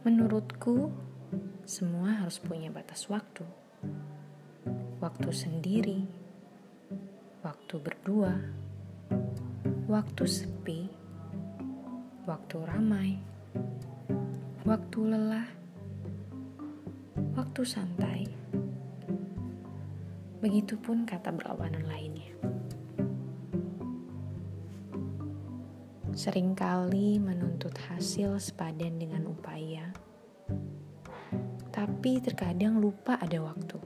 Menurutku, 0.00 0.88
semua 1.68 2.24
harus 2.24 2.40
punya 2.40 2.72
batas 2.72 3.04
waktu. 3.12 3.44
Waktu 4.96 5.28
sendiri, 5.28 6.08
waktu 7.44 7.76
berdua, 7.76 8.32
waktu 9.84 10.24
sepi, 10.24 10.88
waktu 12.24 12.56
ramai, 12.64 13.20
waktu 14.64 14.98
lelah, 15.04 15.44
waktu 17.36 17.60
santai. 17.60 18.24
Begitupun 20.40 21.04
kata 21.04 21.28
berlawanan 21.28 21.84
lainnya. 21.84 22.32
Seringkali 26.10 27.22
menuntut 27.22 27.70
hasil 27.86 28.42
sepadan 28.42 28.98
dengan 28.98 29.30
upaya, 29.30 29.94
tapi 31.70 32.18
terkadang 32.18 32.82
lupa 32.82 33.14
ada 33.22 33.38
waktu 33.38 33.78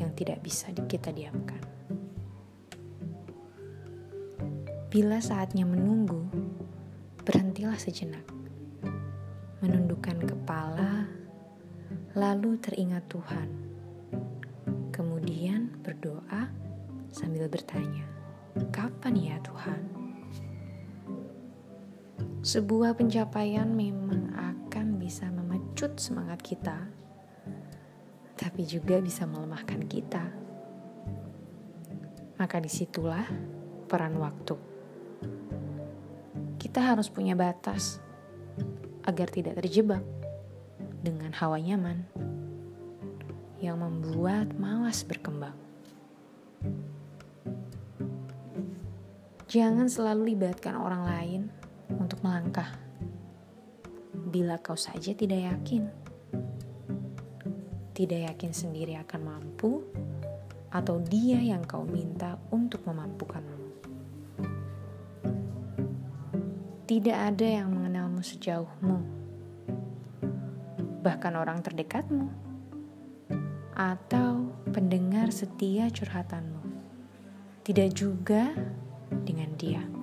yang 0.00 0.08
tidak 0.16 0.40
bisa 0.40 0.72
kita 0.88 1.12
diamkan. 1.12 1.60
Bila 4.88 5.20
saatnya 5.20 5.68
menunggu, 5.68 6.26
berhentilah 7.28 7.76
sejenak, 7.76 8.24
menundukkan 9.60 10.16
kepala, 10.16 11.12
lalu 12.16 12.56
teringat 12.56 13.04
Tuhan, 13.12 13.48
kemudian 14.96 15.76
berdoa 15.84 16.48
sambil 17.12 17.52
bertanya, 17.52 18.08
"Kapan 18.72 19.14
ya 19.16 19.36
Tuhan?" 19.44 20.01
Sebuah 22.42 22.98
pencapaian 22.98 23.70
memang 23.70 24.34
akan 24.34 24.98
bisa 24.98 25.30
memecut 25.30 25.94
semangat 25.94 26.42
kita, 26.42 26.74
tapi 28.34 28.66
juga 28.66 28.98
bisa 28.98 29.30
melemahkan 29.30 29.78
kita. 29.86 30.26
Maka 32.42 32.58
di 32.58 32.66
situlah 32.66 33.22
peran 33.86 34.18
waktu. 34.18 34.58
Kita 36.58 36.82
harus 36.82 37.06
punya 37.06 37.38
batas 37.38 38.02
agar 39.06 39.30
tidak 39.30 39.62
terjebak 39.62 40.02
dengan 40.98 41.30
hawa 41.38 41.62
nyaman 41.62 42.10
yang 43.62 43.78
membuat 43.78 44.50
malas 44.58 45.06
berkembang. 45.06 45.54
Jangan 49.46 49.86
selalu 49.86 50.34
libatkan 50.34 50.74
orang 50.74 51.06
lain 51.06 51.61
melangkah. 52.22 52.70
Bila 54.32 54.56
kau 54.62 54.78
saja 54.78 55.12
tidak 55.12 55.42
yakin, 55.42 55.90
tidak 57.92 58.32
yakin 58.32 58.52
sendiri 58.54 58.96
akan 58.96 59.20
mampu, 59.20 59.82
atau 60.72 60.96
dia 61.04 61.36
yang 61.36 61.60
kau 61.68 61.84
minta 61.84 62.40
untuk 62.48 62.80
memampukanmu. 62.88 63.60
Tidak 66.88 67.18
ada 67.18 67.46
yang 67.46 67.68
mengenalmu 67.74 68.24
sejauhmu, 68.24 68.98
bahkan 71.04 71.36
orang 71.36 71.60
terdekatmu, 71.60 72.32
atau 73.76 74.48
pendengar 74.72 75.28
setia 75.28 75.92
curhatanmu. 75.92 76.64
Tidak 77.62 77.88
juga 77.92 78.52
dengan 79.22 79.52
dia. 79.60 80.01